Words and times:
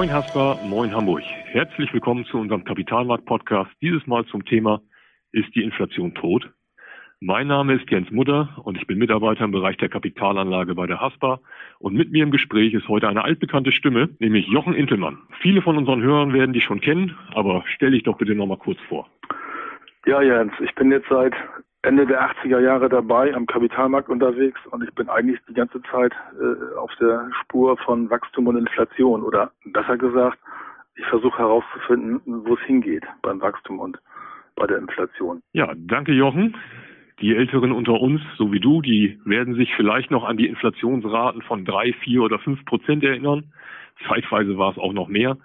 Moin 0.00 0.14
Hasper, 0.14 0.58
moin 0.64 0.94
Hamburg. 0.94 1.22
Herzlich 1.52 1.92
willkommen 1.92 2.24
zu 2.24 2.38
unserem 2.38 2.64
Kapitalmarkt-Podcast. 2.64 3.70
Dieses 3.82 4.06
Mal 4.06 4.24
zum 4.24 4.46
Thema 4.46 4.80
Ist 5.30 5.54
die 5.54 5.62
Inflation 5.62 6.14
tot? 6.14 6.50
Mein 7.20 7.48
Name 7.48 7.74
ist 7.74 7.90
Jens 7.90 8.10
Mutter 8.10 8.48
und 8.64 8.78
ich 8.78 8.86
bin 8.86 8.96
Mitarbeiter 8.96 9.44
im 9.44 9.50
Bereich 9.50 9.76
der 9.76 9.90
Kapitalanlage 9.90 10.74
bei 10.74 10.86
der 10.86 11.02
Haspa. 11.02 11.40
Und 11.80 11.96
mit 11.96 12.12
mir 12.12 12.22
im 12.22 12.30
Gespräch 12.30 12.72
ist 12.72 12.88
heute 12.88 13.10
eine 13.10 13.24
altbekannte 13.24 13.72
Stimme, 13.72 14.08
nämlich 14.20 14.46
Jochen 14.48 14.72
Intelmann. 14.72 15.18
Viele 15.42 15.60
von 15.60 15.76
unseren 15.76 16.00
Hörern 16.00 16.32
werden 16.32 16.54
dich 16.54 16.64
schon 16.64 16.80
kennen, 16.80 17.14
aber 17.34 17.62
stell 17.66 17.90
dich 17.90 18.04
doch 18.04 18.16
bitte 18.16 18.34
nochmal 18.34 18.56
kurz 18.56 18.78
vor. 18.88 19.06
Ja, 20.06 20.22
Jens, 20.22 20.54
ich 20.60 20.74
bin 20.76 20.90
jetzt 20.92 21.10
seit 21.10 21.34
Ende 21.82 22.06
der 22.06 22.30
80er 22.30 22.60
Jahre 22.60 22.88
dabei 22.90 23.34
am 23.34 23.46
Kapitalmarkt 23.46 24.10
unterwegs 24.10 24.60
und 24.70 24.84
ich 24.84 24.94
bin 24.94 25.08
eigentlich 25.08 25.40
die 25.48 25.54
ganze 25.54 25.80
Zeit 25.90 26.12
äh, 26.38 26.76
auf 26.76 26.90
der 27.00 27.30
Spur 27.40 27.78
von 27.78 28.10
Wachstum 28.10 28.48
und 28.48 28.56
Inflation 28.56 29.22
oder 29.22 29.50
besser 29.64 29.96
gesagt, 29.96 30.38
ich 30.96 31.06
versuche 31.06 31.38
herauszufinden, 31.38 32.20
wo 32.26 32.54
es 32.54 32.60
hingeht 32.66 33.04
beim 33.22 33.40
Wachstum 33.40 33.78
und 33.78 33.98
bei 34.56 34.66
der 34.66 34.76
Inflation. 34.76 35.40
Ja, 35.52 35.72
danke 35.74 36.12
Jochen. 36.12 36.54
Die 37.22 37.34
Älteren 37.34 37.72
unter 37.72 37.98
uns, 38.00 38.20
so 38.36 38.52
wie 38.52 38.60
du, 38.60 38.82
die 38.82 39.18
werden 39.24 39.54
sich 39.54 39.74
vielleicht 39.74 40.10
noch 40.10 40.24
an 40.24 40.36
die 40.36 40.46
Inflationsraten 40.48 41.42
von 41.42 41.64
drei, 41.64 41.94
vier 42.04 42.22
oder 42.22 42.38
fünf 42.38 42.62
Prozent 42.66 43.04
erinnern. 43.04 43.52
Zeitweise 44.06 44.58
war 44.58 44.72
es 44.72 44.78
auch 44.78 44.92
noch 44.92 45.08
mehr. 45.08 45.38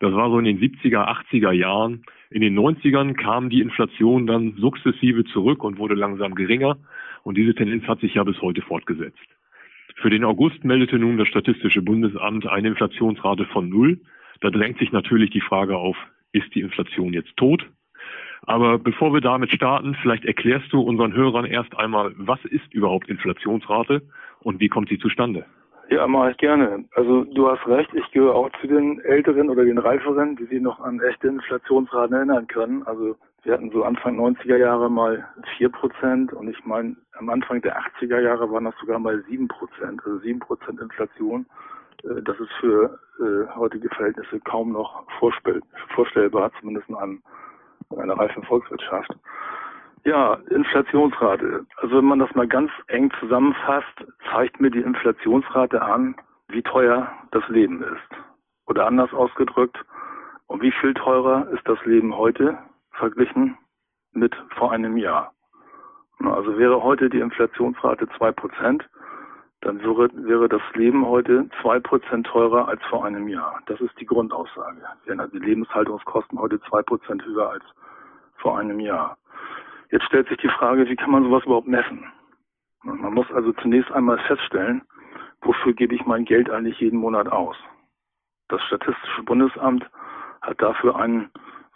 Das 0.00 0.12
war 0.12 0.28
so 0.30 0.38
in 0.38 0.44
den 0.44 0.60
70er, 0.60 1.08
80er 1.30 1.52
Jahren. 1.52 2.04
In 2.34 2.40
den 2.40 2.58
90ern 2.58 3.14
kam 3.14 3.48
die 3.48 3.60
Inflation 3.60 4.26
dann 4.26 4.54
sukzessive 4.56 5.24
zurück 5.24 5.62
und 5.62 5.78
wurde 5.78 5.94
langsam 5.94 6.34
geringer. 6.34 6.78
Und 7.22 7.36
diese 7.36 7.54
Tendenz 7.54 7.84
hat 7.86 8.00
sich 8.00 8.14
ja 8.14 8.24
bis 8.24 8.42
heute 8.42 8.60
fortgesetzt. 8.60 9.28
Für 9.94 10.10
den 10.10 10.24
August 10.24 10.64
meldete 10.64 10.98
nun 10.98 11.16
das 11.16 11.28
Statistische 11.28 11.80
Bundesamt 11.80 12.44
eine 12.48 12.66
Inflationsrate 12.66 13.44
von 13.44 13.68
null. 13.68 14.00
Da 14.40 14.50
drängt 14.50 14.80
sich 14.80 14.90
natürlich 14.90 15.30
die 15.30 15.42
Frage 15.42 15.76
auf, 15.76 15.96
ist 16.32 16.52
die 16.56 16.62
Inflation 16.62 17.12
jetzt 17.12 17.36
tot? 17.36 17.70
Aber 18.42 18.80
bevor 18.80 19.14
wir 19.14 19.20
damit 19.20 19.52
starten, 19.52 19.96
vielleicht 20.02 20.24
erklärst 20.24 20.72
du 20.72 20.80
unseren 20.80 21.12
Hörern 21.12 21.44
erst 21.44 21.78
einmal, 21.78 22.14
was 22.16 22.44
ist 22.46 22.74
überhaupt 22.74 23.08
Inflationsrate 23.08 24.02
und 24.40 24.58
wie 24.58 24.68
kommt 24.68 24.88
sie 24.88 24.98
zustande? 24.98 25.46
Ja, 25.94 26.08
mache 26.08 26.32
ich 26.32 26.36
gerne. 26.38 26.84
Also 26.96 27.22
du 27.22 27.48
hast 27.48 27.64
recht, 27.68 27.94
ich 27.94 28.10
gehöre 28.10 28.34
auch 28.34 28.50
zu 28.60 28.66
den 28.66 28.98
Älteren 29.02 29.48
oder 29.48 29.64
den 29.64 29.78
Reiferen, 29.78 30.34
die 30.34 30.46
sich 30.46 30.60
noch 30.60 30.80
an 30.80 31.00
echte 31.00 31.28
Inflationsraten 31.28 32.16
erinnern 32.16 32.48
können. 32.48 32.82
Also 32.82 33.14
wir 33.44 33.52
hatten 33.52 33.70
so 33.70 33.84
Anfang 33.84 34.18
90er 34.18 34.56
Jahre 34.56 34.90
mal 34.90 35.24
vier 35.56 35.68
Prozent 35.68 36.32
und 36.32 36.48
ich 36.48 36.64
meine, 36.64 36.96
am 37.16 37.28
Anfang 37.30 37.62
der 37.62 37.78
80er 37.78 38.18
Jahre 38.18 38.50
waren 38.50 38.64
das 38.64 38.74
sogar 38.80 38.98
mal 38.98 39.22
sieben 39.28 39.46
Prozent, 39.46 40.00
also 40.04 40.18
sieben 40.18 40.40
Prozent 40.40 40.80
Inflation. 40.80 41.46
Äh, 42.02 42.22
das 42.22 42.40
ist 42.40 42.50
für 42.58 42.98
äh, 43.20 43.54
heutige 43.54 43.88
Verhältnisse 43.90 44.40
kaum 44.40 44.72
noch 44.72 45.04
vorstellbar, 45.20 46.50
zumindest 46.58 46.88
in 46.88 46.96
einem 46.96 47.22
einer 47.96 48.18
reifen 48.18 48.42
Volkswirtschaft. 48.42 49.14
Ja, 50.04 50.34
Inflationsrate. 50.50 51.66
Also 51.78 51.96
wenn 51.96 52.04
man 52.04 52.18
das 52.18 52.34
mal 52.34 52.46
ganz 52.46 52.70
eng 52.88 53.10
zusammenfasst, 53.20 54.04
zeigt 54.30 54.60
mir 54.60 54.70
die 54.70 54.82
Inflationsrate 54.82 55.80
an, 55.80 56.14
wie 56.48 56.62
teuer 56.62 57.10
das 57.30 57.48
Leben 57.48 57.82
ist. 57.82 58.20
Oder 58.66 58.86
anders 58.86 59.12
ausgedrückt, 59.14 59.82
um 60.46 60.60
wie 60.60 60.72
viel 60.72 60.92
teurer 60.92 61.48
ist 61.50 61.66
das 61.66 61.82
Leben 61.86 62.14
heute 62.16 62.58
verglichen 62.92 63.56
mit 64.12 64.34
vor 64.56 64.72
einem 64.72 64.98
Jahr. 64.98 65.32
Also 66.20 66.58
wäre 66.58 66.82
heute 66.82 67.08
die 67.08 67.20
Inflationsrate 67.20 68.06
zwei 68.16 68.30
Prozent, 68.30 68.88
dann 69.62 69.80
wäre, 69.80 70.10
wäre 70.14 70.48
das 70.48 70.62
Leben 70.74 71.06
heute 71.06 71.48
zwei 71.62 71.80
Prozent 71.80 72.26
teurer 72.26 72.68
als 72.68 72.82
vor 72.90 73.06
einem 73.06 73.28
Jahr. 73.28 73.60
Das 73.66 73.80
ist 73.80 73.98
die 73.98 74.06
Grundaussage. 74.06 74.82
Wären 75.06 75.20
also 75.20 75.38
die 75.38 75.44
Lebenshaltungskosten 75.44 76.38
heute 76.38 76.60
zwei 76.68 76.82
Prozent 76.82 77.24
höher 77.24 77.50
als 77.50 77.64
vor 78.36 78.58
einem 78.58 78.80
Jahr. 78.80 79.16
Jetzt 79.94 80.06
stellt 80.06 80.28
sich 80.28 80.38
die 80.38 80.48
Frage, 80.48 80.88
wie 80.88 80.96
kann 80.96 81.12
man 81.12 81.22
sowas 81.22 81.44
überhaupt 81.44 81.68
messen? 81.68 82.04
Man 82.82 83.14
muss 83.14 83.30
also 83.30 83.52
zunächst 83.52 83.92
einmal 83.92 84.18
feststellen, 84.26 84.82
wofür 85.40 85.72
gebe 85.72 85.94
ich 85.94 86.04
mein 86.04 86.24
Geld 86.24 86.50
eigentlich 86.50 86.80
jeden 86.80 86.98
Monat 86.98 87.28
aus? 87.28 87.54
Das 88.48 88.60
Statistische 88.64 89.22
Bundesamt 89.22 89.88
hat 90.42 90.60
dafür 90.60 90.96
einen 90.96 91.30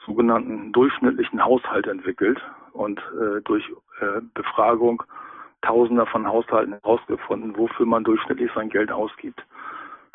sogenannten 0.05 0.73
durchschnittlichen 0.73 1.45
Haushalt 1.45 1.87
entwickelt 1.87 2.41
und 2.73 2.99
äh, 2.99 3.41
durch 3.43 3.65
äh, 4.01 4.21
Befragung 4.35 5.01
Tausender 5.63 6.07
von 6.07 6.27
Haushalten 6.27 6.73
herausgefunden, 6.73 7.57
wofür 7.57 7.87
man 7.87 8.03
durchschnittlich 8.03 8.51
sein 8.53 8.69
Geld 8.69 8.91
ausgibt. 8.91 9.47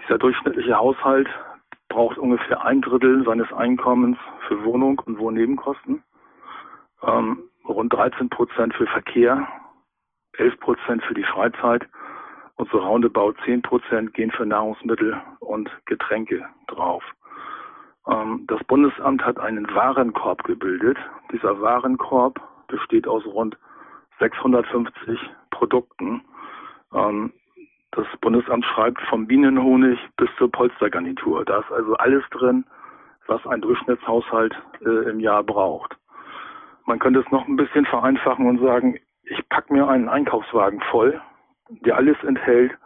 Dieser 0.02 0.18
durchschnittliche 0.18 0.76
Haushalt 0.76 1.30
braucht 1.88 2.18
ungefähr 2.18 2.66
ein 2.66 2.82
Drittel 2.82 3.24
seines 3.24 3.54
Einkommens 3.54 4.18
für 4.50 4.62
Wohnung 4.66 5.02
und 5.06 5.20
Wohnnebenkosten, 5.20 6.04
ähm, 7.02 7.44
rund 7.68 7.94
13 7.94 8.30
Prozent 8.30 8.74
für 8.74 8.88
Verkehr, 8.88 9.48
11 10.38 10.60
Prozent 10.60 11.04
für 11.04 11.14
die 11.14 11.24
Freizeit 11.24 11.88
und 12.56 12.70
so 12.72 12.80
roundabout 12.80 13.34
10 13.46 13.62
Prozent 13.62 14.14
gehen 14.14 14.32
für 14.32 14.46
Nahrungsmittel 14.46 15.22
und 15.40 15.70
Getränke 15.86 16.46
drauf. 16.68 17.04
Ähm, 18.08 18.46
das 18.48 18.64
Bundesamt 18.66 19.26
hat 19.26 19.40
einen 19.40 19.68
Warenkorb 19.74 20.44
gebildet. 20.44 20.98
Dieser 21.32 21.60
Warenkorb 21.62 22.40
besteht 22.68 23.08
aus 23.08 23.26
rund 23.26 23.58
650 24.20 25.20
Produkten. 25.52 26.24
Ähm, 26.94 27.34
das 27.92 28.08
Bundesamt 28.22 28.66
schreibt 28.66 29.02
vom 29.04 29.28
Bienenhonig 29.28 30.00
bis 30.18 30.30
zur 30.38 30.52
Polstergarnitur. 30.52 31.46
Da 31.46 31.60
ist 31.60 31.72
also 31.72 31.94
alles 31.96 32.24
drin, 32.32 32.66
was 33.28 33.46
ein 33.46 33.62
Durchschnittshaushalt 33.62 34.56
äh, 34.82 35.10
im 35.10 35.20
Jahr 35.20 35.44
braucht. 35.44 35.96
Man 36.86 37.00
könnte 37.00 37.22
es 37.22 37.32
noch 37.32 37.48
ein 37.48 37.56
bisschen 37.56 37.86
vereinfachen 37.86 38.46
und 38.48 38.60
sagen, 38.60 39.00
ich 39.24 39.48
packe 39.50 39.74
mir 39.74 39.88
einen 39.88 40.10
Einkaufswagen 40.10 40.82
voll, 40.92 41.22
der 41.70 41.96
alles 41.96 42.18
enthält, 42.24 42.78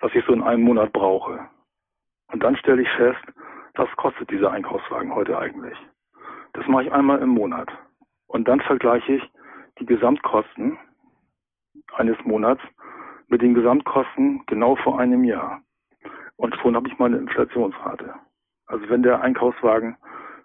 was 0.00 0.14
ich 0.14 0.24
so 0.26 0.32
in 0.32 0.42
einem 0.42 0.62
Monat 0.62 0.92
brauche. 0.92 1.48
Und 2.30 2.42
dann 2.42 2.56
stelle 2.56 2.82
ich 2.82 2.90
fest, 2.90 3.22
was 3.74 3.88
kostet 3.96 4.30
dieser 4.30 4.50
Einkaufswagen 4.50 5.14
heute 5.14 5.38
eigentlich. 5.38 5.78
Das 6.52 6.66
mache 6.66 6.84
ich 6.84 6.92
einmal 6.92 7.20
im 7.20 7.30
Monat. 7.30 7.70
Und 8.26 8.48
dann 8.48 8.60
vergleiche 8.60 9.14
ich 9.14 9.32
die 9.78 9.86
Gesamtkosten 9.86 10.76
eines 11.94 12.16
Monats 12.24 12.62
mit 13.28 13.40
den 13.42 13.54
Gesamtkosten 13.54 14.44
genau 14.46 14.76
vor 14.76 14.98
einem 14.98 15.24
Jahr. 15.24 15.62
Und 16.36 16.54
schon 16.56 16.76
habe 16.76 16.88
ich 16.88 16.98
meine 16.98 17.16
Inflationsrate. 17.16 18.14
Also 18.66 18.88
wenn 18.88 19.02
der 19.02 19.22
Einkaufswagen 19.22 19.96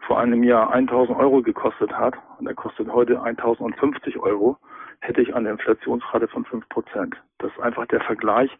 vor 0.07 0.19
einem 0.19 0.43
Jahr 0.43 0.71
1000 0.71 1.17
Euro 1.17 1.41
gekostet 1.41 1.93
hat 1.93 2.15
und 2.39 2.47
er 2.47 2.53
kostet 2.53 2.91
heute 2.91 3.21
1050 3.21 4.19
Euro, 4.19 4.57
hätte 4.99 5.21
ich 5.21 5.35
eine 5.35 5.49
Inflationsrate 5.49 6.27
von 6.27 6.45
5 6.45 6.67
Prozent. 6.69 7.15
Das 7.39 7.51
ist 7.51 7.59
einfach 7.59 7.85
der 7.87 8.01
Vergleich, 8.01 8.51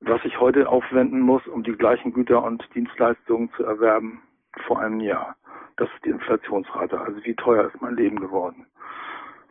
was 0.00 0.24
ich 0.24 0.40
heute 0.40 0.68
aufwenden 0.68 1.20
muss, 1.20 1.46
um 1.46 1.62
die 1.62 1.72
gleichen 1.72 2.12
Güter 2.12 2.42
und 2.42 2.68
Dienstleistungen 2.74 3.50
zu 3.56 3.64
erwerben 3.64 4.22
vor 4.66 4.80
einem 4.80 5.00
Jahr. 5.00 5.36
Das 5.76 5.88
ist 5.94 6.04
die 6.04 6.10
Inflationsrate. 6.10 7.00
Also 7.00 7.24
wie 7.24 7.34
teuer 7.34 7.66
ist 7.66 7.80
mein 7.80 7.96
Leben 7.96 8.20
geworden. 8.20 8.66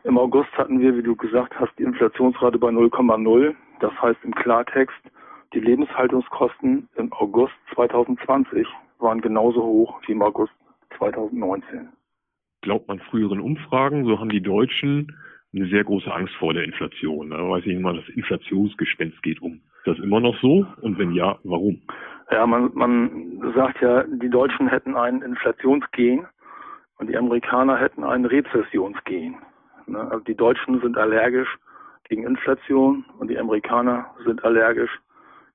Im 0.04 0.18
August 0.18 0.52
hatten 0.58 0.80
wir, 0.80 0.96
wie 0.98 1.04
du 1.04 1.16
gesagt 1.16 1.60
hast, 1.60 1.72
die 1.78 1.84
Inflationsrate 1.84 2.58
bei 2.58 2.70
0,0. 2.70 3.56
Das 3.80 3.92
heißt 4.02 4.20
im 4.24 4.34
Klartext, 4.36 5.00
die 5.54 5.60
Lebenshaltungskosten 5.60 6.90
im 6.96 7.14
August 7.14 7.54
2020 7.76 8.68
waren 9.00 9.22
genauso 9.22 9.62
hoch 9.64 10.00
wie 10.06 10.14
im 10.14 10.22
August 10.22 10.54
2019. 11.01 11.89
Glaubt 12.62 12.88
man 12.88 13.00
früheren 13.00 13.39
Umfragen, 13.39 14.06
so 14.06 14.19
haben 14.19 14.30
die 14.30 14.42
Deutschen 14.42 15.18
eine 15.53 15.68
sehr 15.68 15.83
große 15.83 16.13
Angst 16.13 16.33
vor 16.36 16.53
der 16.53 16.63
Inflation. 16.63 17.31
Da 17.31 17.38
weiß 17.38 17.65
ich 17.65 17.74
immer, 17.74 17.94
das 17.94 18.07
Inflationsgespenst 18.09 19.21
geht 19.24 19.42
um. 19.42 19.62
Ist 19.80 19.88
das 19.88 20.00
immer 20.00 20.19
noch 20.19 20.39
so? 20.42 20.65
Und 20.81 21.00
wenn 21.00 21.12
ja, 21.13 21.39
warum? 21.44 21.81
Ja, 22.30 22.45
man, 22.45 22.71
man 22.75 23.51
sagt 23.56 23.81
ja, 23.81 24.03
die 24.03 24.30
Deutschen 24.30 24.68
hätten 24.68 24.95
ein 24.95 25.21
Inflationsgen 25.24 26.27
und 27.00 27.09
die 27.09 27.18
Amerikaner 27.18 27.77
hätten 27.77 28.04
ein 28.04 28.25
Rezessionsgen. 28.25 29.38
Ne? 29.88 30.00
Also 30.00 30.24
die 30.24 30.36
Deutschen 30.36 30.80
sind 30.81 30.97
allergisch 30.97 31.50
gegen 32.07 32.25
Inflation 32.25 33.04
und 33.18 33.30
die 33.30 33.39
Amerikaner 33.39 34.06
sind 34.24 34.44
allergisch 34.44 34.92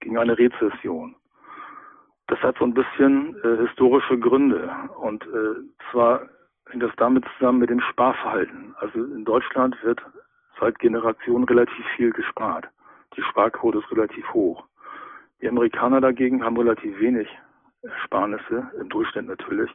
gegen 0.01 0.19
eine 0.19 0.37
Rezession. 0.37 1.15
Das 2.29 2.41
hat 2.41 2.59
so 2.59 2.65
ein 2.65 2.75
bisschen 2.75 3.37
äh, 3.45 3.67
historische 3.67 4.19
Gründe. 4.19 4.71
Und 4.99 5.25
äh, 5.25 5.61
zwar 5.91 6.29
hängt 6.69 6.83
das 6.83 6.95
damit 6.97 7.25
zusammen 7.37 7.61
mit 7.61 7.71
dem 7.71 7.81
Sparverhalten. 7.81 8.75
Also 8.79 9.05
in 9.05 9.25
Deutschland 9.25 9.77
wird 9.83 10.01
seit 10.59 10.79
Generationen 10.79 11.45
relativ 11.45 11.85
viel 11.97 12.11
gespart. 12.11 12.67
Die 13.17 13.23
Sparquote 13.23 13.79
ist 13.79 13.91
relativ 13.93 14.33
hoch. 14.33 14.65
Die 15.41 15.49
Amerikaner 15.49 16.01
dagegen 16.01 16.45
haben 16.45 16.57
relativ 16.57 16.99
wenig 16.99 17.29
Ersparnisse, 17.83 18.71
im 18.81 18.89
Durchschnitt 18.89 19.27
natürlich. 19.27 19.71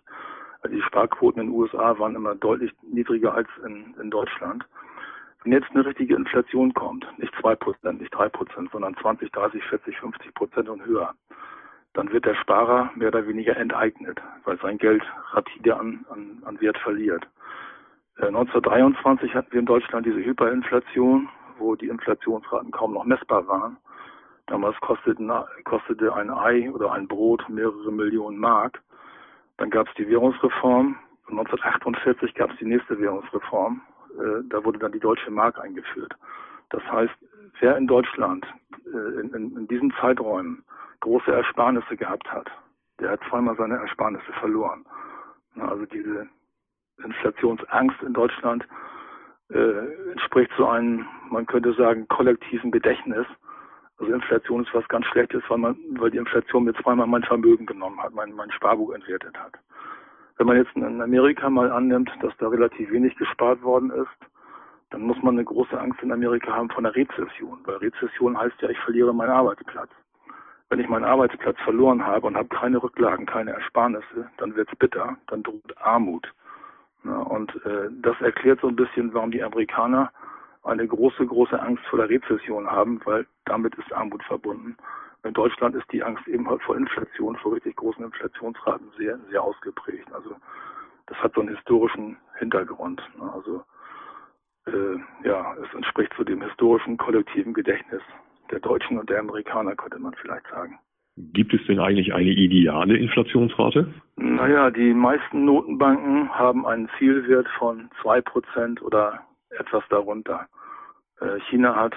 Also 0.61 0.75
die 0.75 0.81
Sparquoten 0.83 1.41
in 1.41 1.47
den 1.47 1.55
USA 1.55 1.97
waren 1.97 2.15
immer 2.15 2.35
deutlich 2.35 2.71
niedriger 2.81 3.33
als 3.33 3.47
in, 3.65 3.95
in 4.01 4.09
Deutschland. 4.09 4.65
Wenn 5.43 5.53
jetzt 5.53 5.71
eine 5.71 5.85
richtige 5.85 6.15
Inflation 6.15 6.73
kommt, 6.73 7.07
nicht 7.17 7.33
zwei 7.39 7.55
Prozent, 7.55 7.99
nicht 7.99 8.13
drei 8.13 8.29
Prozent, 8.29 8.69
sondern 8.71 8.95
20, 8.97 9.31
30, 9.31 9.63
40, 9.63 9.97
50 9.97 10.33
Prozent 10.35 10.69
und 10.69 10.85
höher, 10.85 11.15
dann 11.93 12.11
wird 12.11 12.25
der 12.25 12.35
Sparer 12.35 12.91
mehr 12.95 13.09
oder 13.09 13.27
weniger 13.27 13.57
enteignet, 13.57 14.21
weil 14.45 14.57
sein 14.59 14.77
Geld 14.77 15.03
rapide 15.31 15.75
an, 15.77 16.05
an, 16.09 16.41
an 16.45 16.61
Wert 16.61 16.77
verliert. 16.77 17.27
1923 18.17 19.31
äh, 19.31 19.33
hatten 19.33 19.51
wir 19.51 19.59
in 19.59 19.65
Deutschland 19.65 20.05
diese 20.05 20.23
Hyperinflation, 20.23 21.27
wo 21.57 21.75
die 21.75 21.89
Inflationsraten 21.89 22.71
kaum 22.71 22.93
noch 22.93 23.05
messbar 23.05 23.47
waren. 23.47 23.77
Damals 24.47 24.79
kostete, 24.81 25.45
kostete 25.63 26.13
ein 26.15 26.29
Ei 26.29 26.69
oder 26.71 26.91
ein 26.93 27.07
Brot 27.07 27.47
mehrere 27.49 27.91
Millionen 27.91 28.37
Mark. 28.37 28.81
Dann 29.57 29.69
gab 29.69 29.87
es 29.87 29.93
die 29.95 30.07
Währungsreform. 30.07 30.97
1948 31.29 32.33
gab 32.35 32.51
es 32.51 32.57
die 32.57 32.65
nächste 32.65 32.99
Währungsreform. 32.99 33.81
Äh, 34.17 34.43
da 34.49 34.63
wurde 34.63 34.79
dann 34.79 34.91
die 34.91 34.99
deutsche 34.99 35.31
Mark 35.31 35.59
eingeführt. 35.59 36.15
Das 36.69 36.83
heißt, 36.91 37.13
wer 37.59 37.77
in 37.77 37.87
Deutschland 37.87 38.45
äh, 38.85 39.19
in, 39.21 39.33
in, 39.33 39.57
in 39.57 39.67
diesen 39.67 39.93
Zeiträumen 39.99 40.63
große 41.01 41.31
Ersparnisse 41.31 41.97
gehabt 41.97 42.31
hat, 42.31 42.49
der 42.99 43.11
hat 43.11 43.21
zweimal 43.29 43.55
seine 43.57 43.77
Ersparnisse 43.77 44.31
verloren. 44.39 44.85
Also 45.59 45.85
diese 45.85 46.27
Inflationsangst 47.03 48.01
in 48.03 48.13
Deutschland 48.13 48.67
äh, 49.49 50.11
entspricht 50.11 50.51
so 50.57 50.67
einem, 50.67 51.05
man 51.29 51.45
könnte 51.45 51.73
sagen, 51.73 52.07
kollektiven 52.07 52.71
Gedächtnis. 52.71 53.25
Also 53.97 54.13
Inflation 54.13 54.63
ist 54.63 54.73
was 54.73 54.87
ganz 54.87 55.05
Schlechtes, 55.07 55.43
weil 55.49 55.57
man, 55.57 55.75
weil 55.97 56.11
die 56.11 56.17
Inflation 56.17 56.63
mir 56.63 56.73
zweimal 56.75 57.07
mein 57.07 57.23
Vermögen 57.23 57.65
genommen 57.65 58.01
hat, 58.01 58.13
mein, 58.13 58.33
mein 58.33 58.51
Sparbuch 58.51 58.93
entwertet 58.93 59.37
hat. 59.37 59.53
Wenn 60.37 60.47
man 60.47 60.57
jetzt 60.57 60.75
in 60.75 61.01
Amerika 61.01 61.49
mal 61.49 61.71
annimmt, 61.71 62.09
dass 62.21 62.35
da 62.37 62.47
relativ 62.47 62.89
wenig 62.91 63.15
gespart 63.17 63.61
worden 63.61 63.91
ist, 63.91 64.31
dann 64.89 65.03
muss 65.03 65.21
man 65.21 65.35
eine 65.35 65.45
große 65.45 65.79
Angst 65.79 66.01
in 66.01 66.11
Amerika 66.11 66.51
haben 66.53 66.69
von 66.69 66.83
der 66.83 66.95
Rezession, 66.95 67.59
weil 67.65 67.75
Rezession 67.77 68.37
heißt 68.37 68.59
ja, 68.61 68.69
ich 68.69 68.79
verliere 68.79 69.13
meinen 69.13 69.29
Arbeitsplatz. 69.29 69.89
Wenn 70.71 70.79
ich 70.79 70.87
meinen 70.87 71.03
Arbeitsplatz 71.03 71.59
verloren 71.65 72.05
habe 72.07 72.27
und 72.27 72.37
habe 72.37 72.47
keine 72.47 72.81
Rücklagen, 72.81 73.25
keine 73.25 73.51
Ersparnisse, 73.51 74.31
dann 74.37 74.55
wird's 74.55 74.73
bitter, 74.77 75.17
dann 75.27 75.43
droht 75.43 75.77
Armut. 75.77 76.25
Ja, 77.03 77.17
und 77.17 77.53
äh, 77.65 77.89
das 78.01 78.15
erklärt 78.21 78.61
so 78.61 78.69
ein 78.69 78.77
bisschen, 78.77 79.13
warum 79.13 79.31
die 79.31 79.43
Amerikaner 79.43 80.13
eine 80.63 80.87
große, 80.87 81.27
große 81.27 81.61
Angst 81.61 81.83
vor 81.87 81.99
der 81.99 82.07
Rezession 82.07 82.71
haben, 82.71 83.01
weil 83.03 83.27
damit 83.43 83.75
ist 83.75 83.91
Armut 83.91 84.23
verbunden. 84.23 84.77
In 85.25 85.33
Deutschland 85.33 85.75
ist 85.75 85.91
die 85.91 86.03
Angst 86.03 86.25
eben 86.29 86.49
halt 86.49 86.63
vor 86.63 86.77
Inflation, 86.77 87.35
vor 87.35 87.53
richtig 87.53 87.75
großen 87.75 88.05
Inflationsraten 88.05 88.93
sehr, 88.97 89.19
sehr 89.29 89.43
ausgeprägt. 89.43 90.07
Also 90.13 90.37
das 91.07 91.17
hat 91.17 91.33
so 91.33 91.41
einen 91.41 91.53
historischen 91.53 92.15
Hintergrund. 92.39 93.01
Also 93.33 93.61
äh, 94.67 95.27
ja, 95.27 95.53
es 95.55 95.73
entspricht 95.73 96.13
zu 96.13 96.23
dem 96.23 96.41
historischen 96.41 96.95
kollektiven 96.95 97.53
Gedächtnis 97.53 98.03
der 98.51 98.59
Deutschen 98.59 98.97
und 98.97 99.09
der 99.09 99.19
Amerikaner, 99.19 99.75
könnte 99.75 99.99
man 99.99 100.13
vielleicht 100.13 100.47
sagen. 100.47 100.79
Gibt 101.17 101.53
es 101.53 101.59
denn 101.67 101.79
eigentlich 101.79 102.13
eine 102.13 102.29
ideale 102.29 102.97
Inflationsrate? 102.97 103.93
Naja, 104.15 104.71
die 104.71 104.93
meisten 104.93 105.45
Notenbanken 105.45 106.29
haben 106.29 106.65
einen 106.65 106.89
Zielwert 106.97 107.47
von 107.59 107.89
zwei 108.01 108.21
Prozent 108.21 108.81
oder 108.81 109.19
etwas 109.49 109.83
darunter. 109.89 110.47
Äh, 111.19 111.39
China 111.49 111.75
hat, 111.75 111.93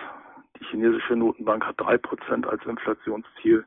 die 0.59 0.65
chinesische 0.65 1.15
Notenbank 1.15 1.65
hat 1.65 1.77
drei 1.79 1.97
Prozent 1.97 2.47
als 2.47 2.65
Inflationsziel. 2.67 3.65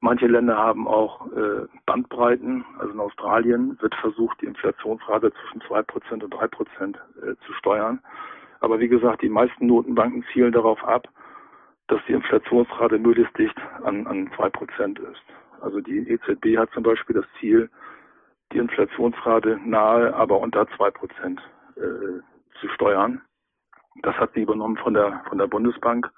Manche 0.00 0.26
Länder 0.26 0.58
haben 0.58 0.86
auch 0.86 1.26
äh, 1.32 1.66
Bandbreiten. 1.86 2.64
Also 2.78 2.92
in 2.92 3.00
Australien 3.00 3.78
wird 3.80 3.94
versucht, 3.94 4.42
die 4.42 4.46
Inflationsrate 4.46 5.32
zwischen 5.32 5.62
zwei 5.62 5.82
Prozent 5.82 6.22
und 6.22 6.30
drei 6.30 6.46
Prozent 6.46 6.98
äh, 7.22 7.34
zu 7.46 7.52
steuern. 7.54 8.00
Aber 8.60 8.80
wie 8.80 8.88
gesagt, 8.88 9.22
die 9.22 9.30
meisten 9.30 9.66
Notenbanken 9.66 10.24
zielen 10.32 10.52
darauf 10.52 10.84
ab, 10.84 11.08
dass 11.88 12.00
die 12.08 12.12
Inflationsrate 12.12 12.98
möglichst 12.98 13.36
dicht 13.38 13.56
an, 13.82 14.06
an 14.06 14.30
zwei 14.36 14.48
Prozent 14.48 14.98
ist. 14.98 15.22
Also 15.60 15.80
die 15.80 16.08
EZB 16.08 16.58
hat 16.58 16.70
zum 16.72 16.82
Beispiel 16.82 17.16
das 17.16 17.26
Ziel, 17.38 17.70
die 18.52 18.58
Inflationsrate 18.58 19.60
nahe, 19.64 20.14
aber 20.14 20.38
unter 20.38 20.66
zwei 20.76 20.90
Prozent 20.90 21.40
äh, 21.76 22.20
zu 22.60 22.68
steuern. 22.74 23.20
Das 24.02 24.14
hat 24.16 24.32
sie 24.34 24.42
übernommen 24.42 24.76
von 24.76 24.94
der 24.94 25.22
von 25.28 25.38
der 25.38 25.46
Bundesbank. 25.46 26.10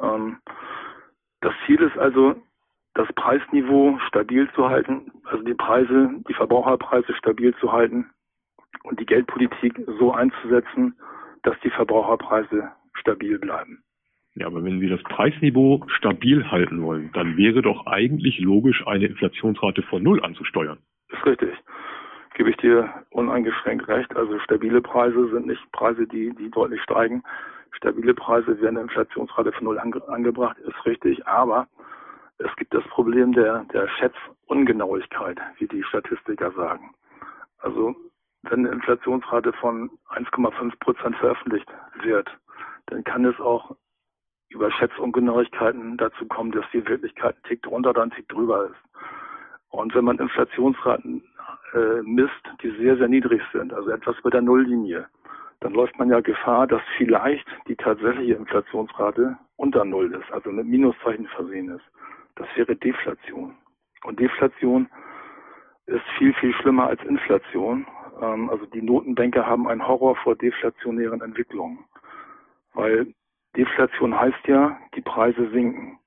Ähm, 0.00 0.38
das 1.40 1.52
Ziel 1.66 1.80
ist 1.80 1.96
also, 1.98 2.34
das 2.94 3.08
Preisniveau 3.14 3.98
stabil 4.08 4.50
zu 4.54 4.68
halten, 4.68 5.12
also 5.24 5.44
die 5.44 5.54
Preise, 5.54 6.10
die 6.28 6.34
Verbraucherpreise 6.34 7.14
stabil 7.14 7.54
zu 7.56 7.70
halten 7.70 8.10
und 8.84 8.98
die 8.98 9.06
Geldpolitik 9.06 9.78
so 9.98 10.12
einzusetzen, 10.12 10.98
dass 11.42 11.58
die 11.60 11.70
Verbraucherpreise 11.70 12.72
stabil 12.94 13.38
bleiben. 13.38 13.84
Ja, 14.36 14.48
aber 14.48 14.62
wenn 14.64 14.80
Sie 14.80 14.88
das 14.88 15.02
Preisniveau 15.02 15.82
stabil 15.88 16.50
halten 16.50 16.82
wollen, 16.82 17.10
dann 17.14 17.38
wäre 17.38 17.62
doch 17.62 17.86
eigentlich 17.86 18.38
logisch, 18.38 18.86
eine 18.86 19.06
Inflationsrate 19.06 19.82
von 19.82 20.02
Null 20.02 20.22
anzusteuern. 20.22 20.78
Das 21.08 21.20
ist 21.20 21.26
richtig. 21.26 21.54
Gebe 22.34 22.50
ich 22.50 22.56
dir 22.58 22.92
uneingeschränkt 23.08 23.88
recht. 23.88 24.14
Also 24.14 24.38
stabile 24.40 24.82
Preise 24.82 25.30
sind 25.30 25.46
nicht 25.46 25.72
Preise, 25.72 26.06
die, 26.06 26.34
die 26.34 26.50
deutlich 26.50 26.82
steigen. 26.82 27.22
Stabile 27.72 28.12
Preise 28.12 28.60
werden 28.60 28.76
eine 28.76 28.82
Inflationsrate 28.82 29.52
von 29.52 29.64
Null 29.64 29.78
ange, 29.78 30.06
angebracht, 30.06 30.58
ist 30.58 30.84
richtig. 30.84 31.26
Aber 31.26 31.66
es 32.36 32.54
gibt 32.56 32.74
das 32.74 32.84
Problem 32.88 33.32
der, 33.32 33.64
der 33.72 33.88
Schätzungenauigkeit, 33.88 35.38
wie 35.58 35.66
die 35.66 35.82
Statistiker 35.82 36.52
sagen. 36.52 36.90
Also 37.58 37.96
wenn 38.42 38.66
eine 38.66 38.74
Inflationsrate 38.74 39.54
von 39.54 39.90
1,5 40.10 40.78
Prozent 40.78 41.16
veröffentlicht 41.16 41.68
wird, 42.02 42.28
dann 42.86 43.02
kann 43.02 43.24
es 43.24 43.40
auch 43.40 43.74
über 44.48 44.70
Schätzungenauigkeiten 44.70 45.96
dazu 45.96 46.26
kommen, 46.26 46.52
dass 46.52 46.64
die 46.72 46.86
Wirklichkeit 46.86 47.34
einen 47.34 47.42
Tick 47.44 47.62
drunter 47.62 47.90
oder 47.90 48.02
einen 48.02 48.12
Tick 48.12 48.28
drüber 48.28 48.66
ist. 48.66 49.00
Und 49.70 49.94
wenn 49.94 50.04
man 50.04 50.18
Inflationsraten 50.18 51.22
äh, 51.74 52.02
misst, 52.02 52.32
die 52.62 52.70
sehr, 52.78 52.96
sehr 52.96 53.08
niedrig 53.08 53.42
sind, 53.52 53.72
also 53.72 53.90
etwas 53.90 54.16
mit 54.24 54.32
der 54.32 54.42
Nulllinie, 54.42 55.06
dann 55.60 55.72
läuft 55.72 55.98
man 55.98 56.10
ja 56.10 56.20
Gefahr, 56.20 56.66
dass 56.66 56.82
vielleicht 56.96 57.46
die 57.66 57.76
tatsächliche 57.76 58.34
Inflationsrate 58.34 59.36
unter 59.56 59.84
Null 59.84 60.14
ist, 60.14 60.30
also 60.32 60.50
mit 60.50 60.66
Minuszeichen 60.66 61.26
versehen 61.28 61.70
ist. 61.70 61.84
Das 62.36 62.46
wäre 62.54 62.76
Deflation. 62.76 63.54
Und 64.04 64.20
Deflation 64.20 64.88
ist 65.86 66.04
viel, 66.18 66.34
viel 66.34 66.52
schlimmer 66.54 66.88
als 66.88 67.02
Inflation. 67.04 67.86
Ähm, 68.20 68.50
also 68.50 68.66
die 68.66 68.82
Notenbanker 68.82 69.46
haben 69.46 69.66
einen 69.66 69.86
Horror 69.86 70.16
vor 70.16 70.36
deflationären 70.36 71.22
Entwicklungen. 71.22 71.78
Weil 72.74 73.14
Deflation 73.56 74.18
heißt 74.18 74.46
ja, 74.46 74.76
die 74.94 75.00
Preise 75.00 75.48
sinken. 75.50 75.98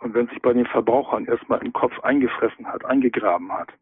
Und 0.00 0.14
wenn 0.14 0.28
sich 0.28 0.40
bei 0.42 0.52
den 0.52 0.66
Verbrauchern 0.66 1.26
erstmal 1.26 1.64
im 1.64 1.72
Kopf 1.72 1.98
eingefressen 2.00 2.66
hat, 2.66 2.84
eingegraben 2.84 3.52
hat, 3.52 3.72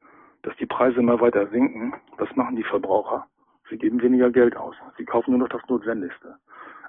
dass 0.43 0.57
die 0.57 0.67
Preise 0.67 1.01
immer 1.01 1.21
weiter 1.21 1.47
sinken, 1.49 1.95
was 2.19 2.35
machen 2.37 2.57
die 2.57 2.63
Verbraucher? 2.63 3.27
Sie 3.69 3.77
geben 3.79 4.01
weniger 4.01 4.31
Geld 4.31 4.57
aus. 4.57 4.77
Sie 4.97 5.05
kaufen 5.05 5.33
nur 5.33 5.41
noch 5.41 5.49
das 5.49 5.67
Notwendigste. 5.69 6.37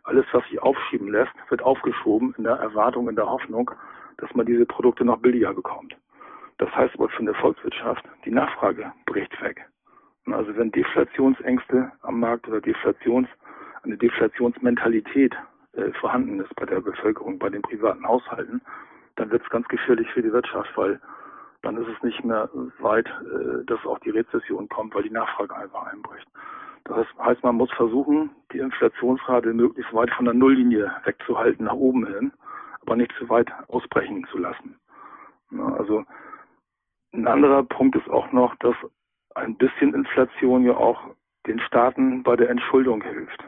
Alles, 0.04 0.26
was 0.32 0.44
sich 0.46 0.62
aufschieben 0.62 1.10
lässt, 1.10 1.34
wird 1.50 1.62
aufgeschoben 1.62 2.34
in 2.38 2.44
der 2.44 2.56
Erwartung, 2.56 3.10
in 3.10 3.16
der 3.16 3.30
Hoffnung, 3.30 3.72
dass 4.18 4.34
man 4.36 4.46
diese 4.46 4.66
Produkte 4.66 5.04
noch 5.04 5.18
billiger 5.20 5.54
bekommt. 5.54 5.98
Das 6.60 6.74
heißt 6.76 6.96
aber 6.96 7.10
für 7.10 7.20
eine 7.20 7.34
Volkswirtschaft, 7.34 8.06
die 8.26 8.32
Nachfrage 8.32 8.92
bricht 9.06 9.42
weg. 9.42 9.66
Also 10.26 10.56
wenn 10.58 10.72
Deflationsängste 10.72 11.92
am 12.02 12.20
Markt 12.20 12.48
oder 12.48 12.62
Deflations, 12.62 13.28
eine 13.84 13.98
Deflationsmentalität 13.98 15.36
äh, 15.78 15.92
vorhanden 15.94 16.40
ist 16.40 16.56
bei 16.56 16.66
der 16.66 16.82
Bevölkerung, 16.82 17.40
bei 17.40 17.50
den 17.50 17.62
privaten 17.62 18.06
Haushalten, 18.06 18.62
dann 19.16 19.32
wird 19.32 19.44
es 19.44 19.50
ganz 19.50 19.68
gefährlich 19.68 20.10
für 20.12 20.22
die 20.22 20.34
Wirtschaft, 20.34 20.70
weil 20.76 21.00
dann 21.62 21.78
ist 21.78 21.88
es 21.88 22.04
nicht 22.04 22.24
mehr 22.24 22.50
weit, 22.80 23.08
äh, 23.08 23.64
dass 23.66 23.86
auch 23.86 24.00
die 24.00 24.10
Rezession 24.12 24.68
kommt, 24.70 24.96
weil 24.96 25.04
die 25.04 25.12
Nachfrage 25.12 25.56
einfach 25.56 25.86
einbricht. 25.88 26.28
Das 26.86 27.06
heißt, 27.20 27.44
man 27.44 27.56
muss 27.56 27.72
versuchen, 27.74 28.30
die 28.54 28.60
Inflationsrate 28.60 29.54
möglichst 29.54 29.94
weit 29.94 30.10
von 30.12 30.26
der 30.26 30.34
Nulllinie 30.34 30.92
wegzuhalten, 31.04 31.66
nach 31.66 31.74
oben 31.74 32.06
hin, 32.08 32.32
aber 32.82 32.96
nicht 32.96 33.12
zu 33.20 33.28
weit 33.30 33.52
ausbrechen 33.68 34.26
zu 34.32 34.38
lassen. 34.38 34.80
Also 35.78 36.06
ein 37.14 37.28
anderer 37.28 37.64
Punkt 37.64 37.96
ist 37.96 38.10
auch 38.10 38.32
noch, 38.32 38.56
dass 38.58 38.76
ein 39.36 39.58
bisschen 39.58 39.94
Inflation 39.94 40.64
ja 40.64 40.78
auch 40.78 41.16
den 41.46 41.60
Staaten 41.60 42.24
bei 42.24 42.36
der 42.36 42.50
Entschuldung 42.50 43.02
hilft. 43.02 43.44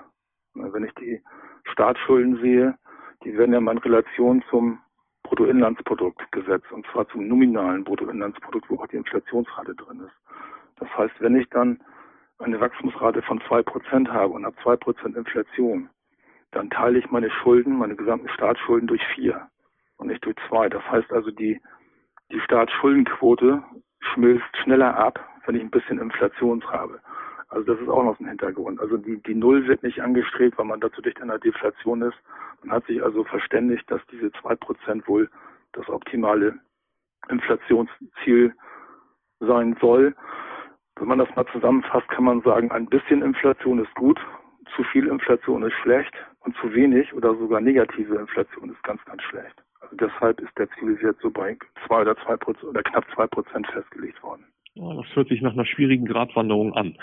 Wenn 0.54 0.84
ich 0.84 0.94
die 0.96 1.22
Staatsschulden 1.66 2.40
sehe, 2.42 2.78
die 3.24 3.38
werden 3.38 3.54
ja 3.54 3.60
mal 3.60 3.74
in 3.74 3.78
Relation 3.80 4.44
zum 4.50 4.80
Bruttoinlandsprodukt 5.24 6.32
gesetzt, 6.32 6.72
und 6.72 6.86
zwar 6.88 7.08
zum 7.10 7.28
nominalen 7.28 7.84
Bruttoinlandsprodukt, 7.84 8.70
wo 8.70 8.78
auch 8.78 8.88
die 8.88 8.98
Inflationsrate 8.98 9.76
drin 9.76 10.02
ist. 10.02 10.16
Das 10.78 10.90
heißt, 10.98 11.14
wenn 11.20 11.36
ich 11.36 11.50
dann 11.50 11.82
eine 12.40 12.60
Wachstumsrate 12.60 13.22
von 13.22 13.42
zwei 13.48 13.62
Prozent 13.62 14.12
habe 14.12 14.34
und 14.34 14.46
habe 14.46 14.56
zwei 14.64 14.76
Prozent 14.78 15.16
Inflation, 15.16 15.90
dann 16.52 16.70
teile 16.70 16.98
ich 16.98 17.12
meine 17.12 17.30
Schulden, 17.30 17.78
meine 17.78 17.96
gesamten 17.96 18.30
Staatsschulden 18.30 18.88
durch 18.88 19.06
vier 19.14 19.48
und 19.98 20.08
nicht 20.08 20.24
durch 20.26 20.36
zwei. 20.48 20.70
Das 20.70 20.84
heißt 20.90 21.12
also, 21.12 21.32
die, 21.32 21.62
die 22.32 22.40
Staatsschuldenquote 22.40 23.64
schmilzt 24.00 24.58
schneller 24.64 24.98
ab, 24.98 25.20
wenn 25.46 25.56
ich 25.56 25.62
ein 25.62 25.70
bisschen 25.70 26.00
Inflation 26.00 26.64
habe. 26.72 27.02
Also 27.50 27.74
das 27.74 27.82
ist 27.82 27.90
auch 27.90 28.04
noch 28.04 28.20
ein 28.20 28.28
Hintergrund. 28.28 28.80
Also 28.80 28.98
die, 28.98 29.18
die 29.24 29.34
Null 29.34 29.68
wird 29.68 29.82
nicht 29.84 30.02
angestrebt, 30.02 30.58
weil 30.58 30.66
man 30.66 30.80
dazu 30.80 31.02
dicht 31.02 31.22
an 31.22 31.30
der 31.30 31.40
Deflation 31.40 32.04
ist. 32.04 32.18
Man 32.62 32.72
hat 32.72 32.86
sich 32.86 33.02
also 33.04 33.24
verständigt, 33.24 33.90
dass 33.90 34.02
diese 34.12 34.32
zwei 34.34 34.56
Prozent 34.56 35.08
wohl 35.08 35.30
das 35.74 35.90
optimale 35.90 36.60
Inflationsziel 37.30 38.54
sein 39.40 39.76
soll. 39.82 40.16
Wenn 40.96 41.08
man 41.08 41.20
das 41.20 41.34
mal 41.36 41.46
zusammenfasst, 41.48 42.08
kann 42.10 42.26
man 42.26 42.42
sagen, 42.42 42.72
ein 42.72 42.86
bisschen 42.86 43.22
Inflation 43.22 43.80
ist 43.80 43.94
gut, 43.96 44.20
zu 44.76 44.84
viel 44.84 45.08
Inflation 45.08 45.64
ist 45.64 45.74
schlecht 45.82 46.14
und 46.42 46.56
zu 46.58 46.74
wenig 46.74 47.14
oder 47.14 47.36
sogar 47.36 47.62
negative 47.62 48.16
Inflation 48.16 48.70
ist 48.70 48.84
ganz, 48.84 49.04
ganz 49.06 49.24
schlecht. 49.24 49.64
Also 49.80 49.96
deshalb 49.96 50.40
ist 50.42 50.56
der 50.58 50.70
Zielwert 50.72 51.18
so 51.22 51.32
bei 51.32 51.58
zwei 51.88 52.02
oder 52.02 52.16
zwei 52.18 52.38
Prozent 52.38 52.66
oder 52.66 52.84
knapp 52.84 53.06
zwei 53.16 53.28
Prozent 53.28 53.66
festgelegt 53.68 54.22
worden. 54.22 54.46
Das 54.80 55.16
hört 55.16 55.28
sich 55.28 55.42
nach 55.42 55.54
einer 55.54 55.66
schwierigen 55.66 56.06
Gratwanderung 56.06 56.74
an. 56.74 56.96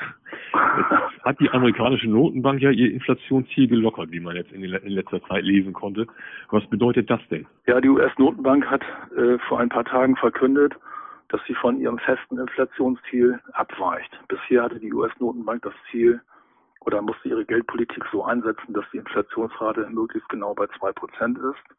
Jetzt 0.52 1.24
hat 1.24 1.40
die 1.40 1.50
amerikanische 1.50 2.08
Notenbank 2.08 2.60
ja 2.62 2.70
ihr 2.70 2.90
Inflationsziel 2.92 3.68
gelockert, 3.68 4.10
wie 4.12 4.20
man 4.20 4.36
jetzt 4.36 4.52
in, 4.52 4.62
in 4.62 4.90
letzter 4.90 5.22
Zeit 5.24 5.44
lesen 5.44 5.72
konnte. 5.74 6.06
Was 6.50 6.66
bedeutet 6.68 7.10
das 7.10 7.20
denn? 7.30 7.46
Ja, 7.66 7.80
die 7.80 7.88
US-Notenbank 7.88 8.66
hat 8.70 8.82
äh, 9.16 9.38
vor 9.48 9.60
ein 9.60 9.68
paar 9.68 9.84
Tagen 9.84 10.16
verkündet, 10.16 10.74
dass 11.28 11.40
sie 11.46 11.54
von 11.54 11.78
ihrem 11.78 11.98
festen 11.98 12.38
Inflationsziel 12.38 13.40
abweicht. 13.52 14.10
Bisher 14.28 14.62
hatte 14.62 14.80
die 14.80 14.92
US-Notenbank 14.92 15.62
das 15.62 15.74
Ziel 15.90 16.20
oder 16.80 17.02
musste 17.02 17.28
ihre 17.28 17.44
Geldpolitik 17.44 18.04
so 18.10 18.24
einsetzen, 18.24 18.72
dass 18.72 18.84
die 18.92 18.98
Inflationsrate 18.98 19.88
möglichst 19.90 20.28
genau 20.28 20.54
bei 20.54 20.66
zwei 20.78 20.92
Prozent 20.92 21.38
ist. 21.38 21.76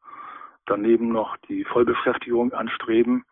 Daneben 0.65 1.11
noch 1.11 1.37
die 1.47 1.63
Vollbeschäftigung 1.63 2.53
anstreben. 2.53 3.23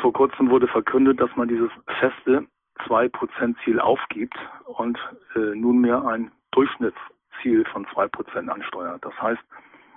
Vor 0.00 0.12
kurzem 0.12 0.50
wurde 0.50 0.68
verkündet, 0.68 1.20
dass 1.20 1.34
man 1.36 1.48
dieses 1.48 1.70
feste 1.98 2.46
2%-Ziel 2.86 3.80
aufgibt 3.80 4.36
und 4.66 4.98
äh, 5.34 5.54
nunmehr 5.54 6.04
ein 6.06 6.30
Durchschnittsziel 6.52 7.64
von 7.72 7.86
2% 7.86 8.48
ansteuert. 8.48 9.04
Das 9.04 9.20
heißt, 9.20 9.42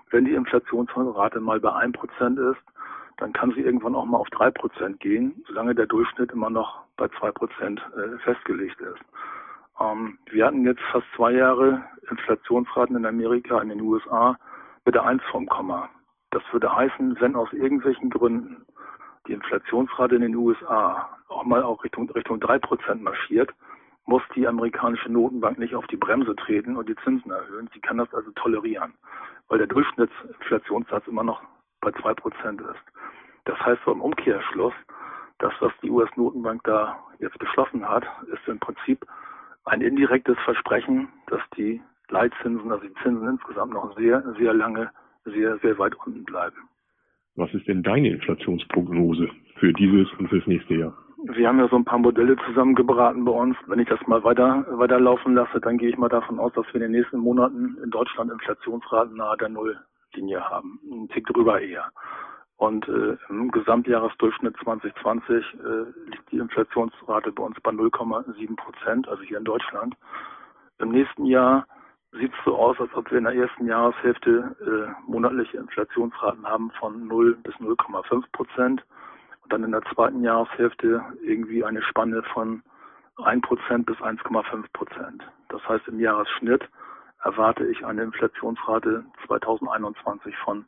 wenn 0.09 0.25
die 0.25 0.33
Inflationsrate 0.33 1.39
mal 1.39 1.59
bei 1.59 1.69
1% 1.69 2.51
ist, 2.51 2.61
dann 3.17 3.33
kann 3.33 3.51
sie 3.51 3.61
irgendwann 3.61 3.95
auch 3.95 4.05
mal 4.05 4.17
auf 4.17 4.29
3% 4.29 4.97
gehen, 4.97 5.43
solange 5.47 5.75
der 5.75 5.85
Durchschnitt 5.85 6.31
immer 6.31 6.49
noch 6.49 6.81
bei 6.97 7.05
2% 7.05 7.77
äh, 7.77 8.17
festgelegt 8.19 8.81
ist. 8.81 9.01
Ähm, 9.79 10.17
wir 10.31 10.45
hatten 10.47 10.65
jetzt 10.65 10.81
fast 10.91 11.05
zwei 11.15 11.33
Jahre 11.33 11.83
Inflationsraten 12.09 12.95
in 12.95 13.05
Amerika, 13.05 13.61
in 13.61 13.69
den 13.69 13.81
USA 13.81 14.37
mit 14.85 14.95
der 14.95 15.05
1 15.05 15.21
vom 15.31 15.47
Komma. 15.47 15.89
Das 16.31 16.41
würde 16.51 16.73
heißen, 16.73 17.19
wenn 17.19 17.35
aus 17.35 17.51
irgendwelchen 17.53 18.09
Gründen 18.09 18.65
die 19.27 19.33
Inflationsrate 19.33 20.15
in 20.15 20.21
den 20.21 20.35
USA 20.35 21.09
auch 21.27 21.43
mal 21.43 21.63
auch 21.63 21.83
Richtung, 21.83 22.09
Richtung 22.11 22.39
3% 22.39 22.95
marschiert, 22.95 23.51
muss 24.05 24.23
die 24.35 24.47
amerikanische 24.47 25.11
Notenbank 25.11 25.59
nicht 25.59 25.75
auf 25.75 25.87
die 25.87 25.97
Bremse 25.97 26.35
treten 26.35 26.75
und 26.75 26.89
die 26.89 26.95
Zinsen 27.03 27.31
erhöhen. 27.31 27.69
Sie 27.73 27.79
kann 27.79 27.97
das 27.97 28.13
also 28.13 28.31
tolerieren, 28.31 28.93
weil 29.47 29.59
der 29.59 29.67
Durchschnittsinflationssatz 29.67 31.07
immer 31.07 31.23
noch 31.23 31.41
bei 31.81 31.91
2% 31.91 32.61
ist. 32.71 32.81
Das 33.45 33.59
heißt 33.59 33.81
so 33.85 33.91
im 33.91 34.01
Umkehrschluss, 34.01 34.73
das, 35.39 35.53
was 35.59 35.71
die 35.81 35.89
US-Notenbank 35.89 36.63
da 36.63 36.99
jetzt 37.19 37.37
beschlossen 37.39 37.87
hat, 37.87 38.05
ist 38.31 38.47
im 38.47 38.59
Prinzip 38.59 39.05
ein 39.65 39.81
indirektes 39.81 40.37
Versprechen, 40.45 41.09
dass 41.27 41.41
die 41.57 41.81
Leitzinsen, 42.09 42.71
also 42.71 42.85
die 42.85 42.93
Zinsen 43.01 43.27
insgesamt 43.27 43.73
noch 43.73 43.95
sehr, 43.95 44.23
sehr 44.37 44.53
lange, 44.53 44.91
sehr, 45.25 45.57
sehr 45.59 45.77
weit 45.79 45.95
unten 46.05 46.23
bleiben. 46.25 46.57
Was 47.35 47.53
ist 47.53 47.67
denn 47.67 47.83
deine 47.83 48.09
Inflationsprognose 48.09 49.29
für 49.55 49.73
dieses 49.73 50.11
und 50.19 50.27
fürs 50.27 50.45
nächste 50.47 50.75
Jahr? 50.75 50.93
Wir 51.23 51.47
haben 51.47 51.59
ja 51.59 51.67
so 51.67 51.75
ein 51.75 51.85
paar 51.85 51.99
Modelle 51.99 52.35
zusammengebraten 52.47 53.23
bei 53.25 53.31
uns. 53.31 53.55
Wenn 53.67 53.79
ich 53.79 53.87
das 53.87 53.99
mal 54.07 54.23
weiter 54.23 54.65
weiterlaufen 54.71 55.35
lasse, 55.35 55.61
dann 55.61 55.77
gehe 55.77 55.89
ich 55.89 55.97
mal 55.97 56.09
davon 56.09 56.39
aus, 56.39 56.51
dass 56.53 56.65
wir 56.67 56.75
in 56.75 56.91
den 56.91 56.99
nächsten 56.99 57.19
Monaten 57.19 57.77
in 57.83 57.91
Deutschland 57.91 58.31
Inflationsraten 58.31 59.15
nahe 59.15 59.37
der 59.37 59.49
Nulllinie 59.49 60.49
haben. 60.49 60.79
Ein 60.91 61.09
Tick 61.09 61.27
drüber 61.27 61.61
eher. 61.61 61.91
Und 62.57 62.87
äh, 62.87 63.17
im 63.29 63.51
Gesamtjahresdurchschnitt 63.51 64.55
2020 64.63 65.29
äh, 65.29 66.09
liegt 66.09 66.31
die 66.31 66.37
Inflationsrate 66.37 67.31
bei 67.31 67.43
uns 67.43 67.59
bei 67.61 67.71
0,7 67.71 68.55
Prozent, 68.55 69.07
also 69.07 69.21
hier 69.23 69.37
in 69.37 69.45
Deutschland. 69.45 69.95
Im 70.79 70.89
nächsten 70.89 71.25
Jahr 71.25 71.65
sieht 72.11 72.33
es 72.33 72.43
so 72.45 72.57
aus, 72.57 72.79
als 72.79 72.93
ob 72.93 73.09
wir 73.09 73.17
in 73.17 73.23
der 73.23 73.35
ersten 73.35 73.65
Jahreshälfte 73.65 74.55
äh, 74.61 75.09
monatliche 75.09 75.57
Inflationsraten 75.57 76.45
haben 76.45 76.71
von 76.71 77.07
0 77.07 77.35
bis 77.37 77.55
0,5 77.55 78.23
Prozent 78.33 78.83
und 79.43 79.53
dann 79.53 79.63
in 79.63 79.71
der 79.71 79.83
zweiten 79.93 80.23
Jahreshälfte 80.23 81.03
irgendwie 81.23 81.63
eine 81.63 81.81
Spanne 81.81 82.23
von 82.33 82.63
1 83.23 83.41
Prozent 83.41 83.85
bis 83.85 83.97
1,5 83.97 84.65
Prozent. 84.73 85.23
Das 85.49 85.67
heißt, 85.67 85.87
im 85.87 85.99
Jahresschnitt 85.99 86.67
erwarte 87.23 87.65
ich 87.67 87.85
eine 87.85 88.03
Inflationsrate 88.03 89.05
2021 89.27 90.35
von 90.37 90.65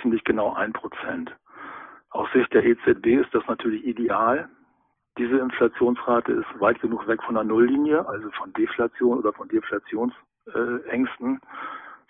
ziemlich 0.00 0.24
genau 0.24 0.54
ein 0.54 0.72
Prozent. 0.72 1.34
Aus 2.10 2.28
Sicht 2.32 2.52
der 2.54 2.64
EZB 2.64 3.20
ist 3.20 3.34
das 3.34 3.46
natürlich 3.46 3.84
ideal. 3.84 4.48
Diese 5.18 5.38
Inflationsrate 5.38 6.32
ist 6.32 6.60
weit 6.60 6.80
genug 6.80 7.06
weg 7.06 7.22
von 7.22 7.34
der 7.34 7.44
Nulllinie, 7.44 8.06
also 8.08 8.30
von 8.30 8.52
Deflation 8.54 9.18
oder 9.18 9.32
von 9.32 9.48
Deflationsängsten. 10.46 11.40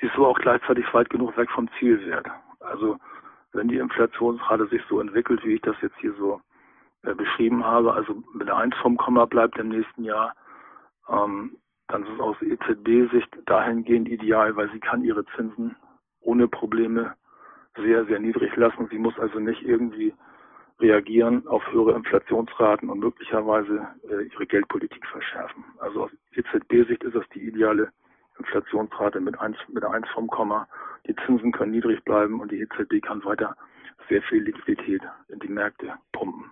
Sie 0.01 0.07
ist 0.07 0.15
aber 0.17 0.29
auch 0.29 0.39
gleichzeitig 0.39 0.93
weit 0.95 1.11
genug 1.11 1.37
weg 1.37 1.51
vom 1.51 1.69
Zielwert. 1.79 2.27
Also 2.61 2.99
wenn 3.53 3.69
die 3.69 3.79
Inflationsrate 3.79 4.67
sich 4.69 4.83
so 4.89 5.01
entwickelt, 5.01 5.45
wie 5.45 5.55
ich 5.55 5.61
das 5.63 5.77
jetzt 5.83 5.97
hier 5.99 6.15
so 6.15 6.41
äh, 7.03 7.15
beschrieben 7.15 7.65
habe, 7.65 7.93
also 7.93 8.23
mit 8.35 8.49
der 8.49 8.57
1 8.57 8.75
vom 8.77 8.97
Komma 8.97 9.27
bleibt 9.27 9.59
im 9.59 9.69
nächsten 9.69 10.05
Jahr, 10.05 10.35
ähm, 11.09 11.57
dann 11.89 12.05
ist 12.05 12.11
es 12.15 12.21
aus 12.21 12.37
EZB-Sicht 12.41 13.39
dahingehend 13.47 14.09
ideal, 14.09 14.55
weil 14.57 14.71
sie 14.71 14.79
kann 14.79 15.03
ihre 15.03 15.25
Zinsen 15.37 15.75
ohne 16.21 16.47
Probleme 16.47 17.15
sehr, 17.77 18.05
sehr 18.07 18.21
niedrig 18.21 18.55
lassen. 18.57 18.89
Sie 18.91 18.99
muss 18.99 19.19
also 19.19 19.41
nicht 19.41 19.63
irgendwie 19.63 20.15
reagieren 20.79 21.47
auf 21.47 21.63
höhere 21.73 21.95
Inflationsraten 21.95 22.89
und 22.89 23.01
möglicherweise 23.01 23.89
äh, 24.09 24.23
ihre 24.23 24.47
Geldpolitik 24.47 25.05
verschärfen. 25.09 25.65
Also 25.79 26.05
aus 26.05 26.11
EZB-Sicht 26.33 27.03
ist 27.05 27.15
das 27.15 27.29
die 27.35 27.47
ideale 27.47 27.93
Inflationsrate 28.41 29.21
mit 29.21 29.39
1, 29.39 29.57
mit 29.69 29.85
1 29.85 30.09
vom 30.15 30.27
Komma. 30.27 30.67
Die 31.07 31.15
Zinsen 31.27 31.53
können 31.53 31.73
niedrig 31.73 32.03
bleiben 32.05 32.41
und 32.41 32.51
die 32.51 32.61
EZB 32.61 33.03
kann 33.03 33.25
weiter 33.25 33.55
sehr 34.09 34.23
viel 34.23 34.43
Liquidität 34.43 35.03
in 35.29 35.39
die 35.39 35.49
Märkte 35.49 35.95
pumpen. 36.13 36.51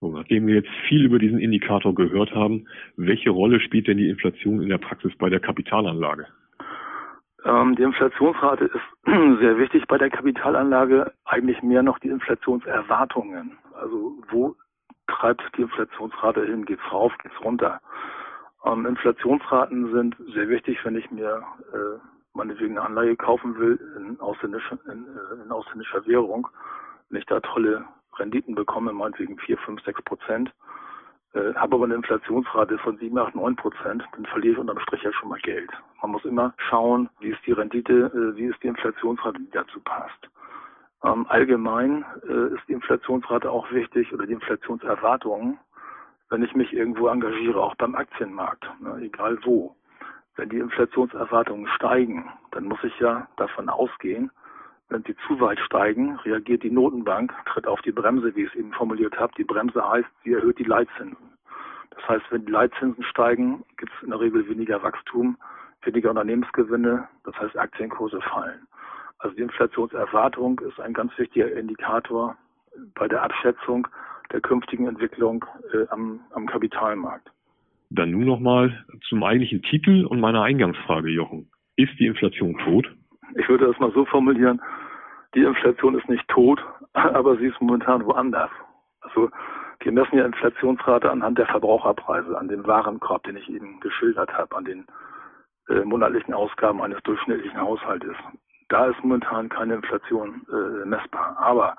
So, 0.00 0.10
nachdem 0.10 0.46
wir 0.46 0.54
jetzt 0.54 0.70
viel 0.88 1.04
über 1.04 1.18
diesen 1.18 1.40
Indikator 1.40 1.94
gehört 1.94 2.32
haben, 2.32 2.68
welche 2.96 3.30
Rolle 3.30 3.58
spielt 3.60 3.88
denn 3.88 3.98
die 3.98 4.08
Inflation 4.08 4.62
in 4.62 4.68
der 4.68 4.78
Praxis 4.78 5.12
bei 5.18 5.28
der 5.28 5.40
Kapitalanlage? 5.40 6.26
Ähm, 7.44 7.74
die 7.74 7.82
Inflationsrate 7.82 8.66
ist 8.66 8.84
sehr 9.40 9.58
wichtig 9.58 9.86
bei 9.88 9.98
der 9.98 10.10
Kapitalanlage, 10.10 11.12
eigentlich 11.24 11.62
mehr 11.62 11.82
noch 11.82 11.98
die 11.98 12.08
Inflationserwartungen. 12.08 13.58
Also 13.74 14.18
wo 14.30 14.54
treibt 15.08 15.42
die 15.56 15.62
Inflationsrate 15.62 16.44
hin? 16.44 16.64
Geht's 16.64 16.92
rauf, 16.92 17.12
geht's 17.22 17.40
runter? 17.42 17.80
Ähm, 18.64 18.86
Inflationsraten 18.86 19.92
sind 19.92 20.16
sehr 20.34 20.48
wichtig, 20.48 20.78
wenn 20.84 20.96
ich 20.96 21.10
mir 21.10 21.42
äh, 21.72 21.98
meinetwegen 22.34 22.78
eine 22.78 22.86
Anleihe 22.86 23.16
kaufen 23.16 23.58
will 23.58 23.78
in 23.96 24.18
ausländischer, 24.20 24.78
in, 24.86 25.06
äh, 25.06 25.42
in 25.44 25.52
ausländischer 25.52 26.06
Währung. 26.06 26.48
Wenn 27.08 27.20
ich 27.20 27.26
da 27.26 27.40
tolle 27.40 27.84
Renditen 28.16 28.54
bekomme, 28.54 28.92
meinetwegen 28.92 29.38
4, 29.38 29.58
5, 29.58 29.82
6 29.82 30.02
Prozent, 30.02 30.52
äh, 31.34 31.54
habe 31.54 31.76
aber 31.76 31.84
eine 31.84 31.94
Inflationsrate 31.94 32.78
von 32.78 32.96
7, 32.98 33.16
8, 33.16 33.34
9 33.34 33.56
Prozent, 33.56 34.04
dann 34.12 34.26
verliere 34.26 34.54
ich 34.54 34.58
unterm 34.58 34.78
Strich 34.80 35.02
ja 35.02 35.12
schon 35.12 35.28
mal 35.28 35.40
Geld. 35.40 35.70
Man 36.02 36.12
muss 36.12 36.24
immer 36.24 36.54
schauen, 36.56 37.08
wie 37.20 37.30
ist 37.30 37.44
die 37.46 37.52
Rendite, 37.52 38.10
äh, 38.14 38.36
wie 38.36 38.46
ist 38.46 38.62
die 38.62 38.68
Inflationsrate, 38.68 39.38
die 39.38 39.50
dazu 39.50 39.80
passt. 39.80 40.28
Ähm, 41.04 41.26
allgemein 41.28 42.04
äh, 42.28 42.54
ist 42.54 42.66
die 42.66 42.72
Inflationsrate 42.72 43.50
auch 43.50 43.70
wichtig 43.70 44.12
oder 44.12 44.26
die 44.26 44.32
Inflationserwartungen, 44.32 45.58
wenn 46.30 46.42
ich 46.42 46.54
mich 46.54 46.72
irgendwo 46.72 47.08
engagiere, 47.08 47.62
auch 47.62 47.74
beim 47.76 47.94
Aktienmarkt, 47.94 48.64
ne, 48.80 48.98
egal 49.00 49.38
wo. 49.44 49.74
Wenn 50.36 50.50
die 50.50 50.58
Inflationserwartungen 50.58 51.66
steigen, 51.68 52.30
dann 52.52 52.64
muss 52.64 52.82
ich 52.84 52.98
ja 53.00 53.26
davon 53.36 53.68
ausgehen, 53.68 54.30
wenn 54.90 55.02
sie 55.02 55.16
zu 55.26 55.38
weit 55.40 55.58
steigen, 55.60 56.16
reagiert 56.24 56.62
die 56.62 56.70
Notenbank, 56.70 57.34
tritt 57.46 57.66
auf 57.66 57.82
die 57.82 57.92
Bremse, 57.92 58.34
wie 58.34 58.44
ich 58.44 58.48
es 58.50 58.54
eben 58.54 58.72
formuliert 58.72 59.18
habe. 59.18 59.32
Die 59.36 59.44
Bremse 59.44 59.86
heißt, 59.86 60.08
sie 60.24 60.32
erhöht 60.32 60.58
die 60.58 60.64
Leitzinsen. 60.64 61.38
Das 61.90 62.08
heißt, 62.08 62.24
wenn 62.30 62.46
die 62.46 62.52
Leitzinsen 62.52 63.02
steigen, 63.04 63.64
gibt 63.76 63.92
es 63.94 64.02
in 64.02 64.10
der 64.10 64.20
Regel 64.20 64.48
weniger 64.48 64.82
Wachstum, 64.82 65.36
weniger 65.82 66.10
Unternehmensgewinne, 66.10 67.08
das 67.24 67.38
heißt 67.38 67.58
Aktienkurse 67.58 68.20
fallen. 68.22 68.66
Also 69.18 69.34
die 69.36 69.42
Inflationserwartung 69.42 70.60
ist 70.60 70.80
ein 70.80 70.94
ganz 70.94 71.16
wichtiger 71.18 71.52
Indikator 71.52 72.36
bei 72.94 73.08
der 73.08 73.22
Abschätzung 73.22 73.88
der 74.32 74.40
künftigen 74.40 74.86
Entwicklung 74.86 75.44
äh, 75.72 75.86
am, 75.90 76.20
am 76.32 76.46
Kapitalmarkt. 76.46 77.30
Dann 77.90 78.10
nun 78.10 78.26
nochmal 78.26 78.84
zum 79.08 79.22
eigentlichen 79.22 79.62
Titel 79.62 80.04
und 80.04 80.20
meiner 80.20 80.42
Eingangsfrage, 80.42 81.08
Jochen. 81.08 81.50
Ist 81.76 81.98
die 81.98 82.06
Inflation 82.06 82.58
tot? 82.58 82.86
Ich 83.36 83.48
würde 83.48 83.66
das 83.66 83.78
mal 83.78 83.92
so 83.92 84.04
formulieren, 84.04 84.60
die 85.34 85.42
Inflation 85.42 85.98
ist 85.98 86.08
nicht 86.08 86.26
tot, 86.28 86.62
aber 86.92 87.36
sie 87.36 87.46
ist 87.46 87.60
momentan 87.60 88.04
woanders. 88.04 88.50
Also 89.00 89.30
wir 89.80 89.92
messen 89.92 90.18
ja 90.18 90.26
Inflationsrate 90.26 91.10
anhand 91.10 91.38
der 91.38 91.46
Verbraucherpreise, 91.46 92.36
an 92.36 92.48
dem 92.48 92.66
Warenkorb, 92.66 93.22
den 93.24 93.36
ich 93.36 93.48
eben 93.48 93.80
geschildert 93.80 94.32
habe, 94.32 94.56
an 94.56 94.64
den 94.64 94.86
äh, 95.68 95.84
monatlichen 95.84 96.34
Ausgaben 96.34 96.82
eines 96.82 97.02
durchschnittlichen 97.04 97.60
Haushaltes. 97.60 98.16
Da 98.68 98.86
ist 98.86 99.02
momentan 99.02 99.48
keine 99.48 99.74
Inflation 99.76 100.42
äh, 100.50 100.84
messbar. 100.84 101.36
Aber 101.38 101.76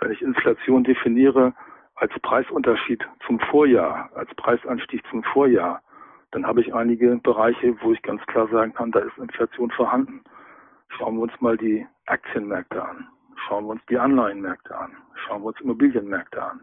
Wenn 0.00 0.10
ich 0.10 0.22
Inflation 0.22 0.84
definiere 0.84 1.54
als 1.96 2.12
Preisunterschied 2.20 3.06
zum 3.26 3.38
Vorjahr, 3.40 4.10
als 4.14 4.34
Preisanstieg 4.34 5.02
zum 5.10 5.22
Vorjahr, 5.22 5.80
dann 6.32 6.46
habe 6.46 6.60
ich 6.60 6.74
einige 6.74 7.16
Bereiche, 7.16 7.76
wo 7.80 7.92
ich 7.92 8.02
ganz 8.02 8.20
klar 8.26 8.48
sagen 8.48 8.74
kann, 8.74 8.90
da 8.90 9.00
ist 9.00 9.16
Inflation 9.18 9.70
vorhanden. 9.70 10.22
Schauen 10.88 11.16
wir 11.16 11.22
uns 11.22 11.40
mal 11.40 11.56
die 11.56 11.86
Aktienmärkte 12.06 12.84
an. 12.84 13.06
Schauen 13.46 13.64
wir 13.66 13.70
uns 13.70 13.82
die 13.88 13.98
Anleihenmärkte 13.98 14.76
an. 14.76 14.92
Schauen 15.14 15.42
wir 15.42 15.46
uns 15.48 15.60
Immobilienmärkte 15.60 16.42
an. 16.42 16.60